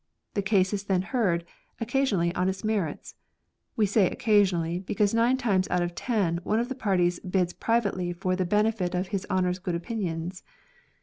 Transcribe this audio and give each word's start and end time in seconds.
The 0.33 0.41
case 0.41 0.73
is 0.73 0.85
then 0.85 1.03
heard: 1.03 1.45
occasionally, 1.79 2.33
on 2.33 2.49
its 2.49 2.63
merits. 2.63 3.13
We 3.75 3.85
say 3.85 4.09
occasionally, 4.09 4.79
because 4.79 5.13
nine 5.13 5.37
times 5.37 5.67
out 5.69 5.83
of 5.83 5.93
ten 5.93 6.37
one 6.43 6.59
of 6.59 6.69
the 6.69 6.73
parties 6.73 7.19
bids 7.19 7.53
privately 7.53 8.11
for 8.11 8.35
the 8.35 8.43
benefit 8.43 8.95
of 8.95 9.09
his 9.09 9.27
honour's 9.29 9.59
good 9.59 9.75
opinions. 9.75 10.41